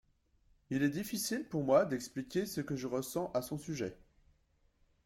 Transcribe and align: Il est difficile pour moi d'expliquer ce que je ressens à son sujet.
Il 0.71 0.81
est 0.81 0.89
difficile 0.89 1.43
pour 1.47 1.63
moi 1.63 1.85
d'expliquer 1.85 2.47
ce 2.47 2.59
que 2.59 2.75
je 2.75 2.87
ressens 2.87 3.29
à 3.35 3.43
son 3.43 3.59
sujet. 3.59 3.95